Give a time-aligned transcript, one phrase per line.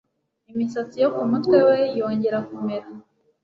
[0.51, 2.87] imisatsi yo ku mutwe we yongera kumera